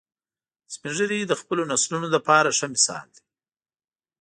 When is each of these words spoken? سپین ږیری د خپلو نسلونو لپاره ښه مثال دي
سپین 0.73 0.93
ږیری 0.97 1.19
د 1.27 1.33
خپلو 1.41 1.61
نسلونو 1.71 2.07
لپاره 2.15 2.49
ښه 2.57 2.67
مثال 2.73 3.07
دي 3.15 3.23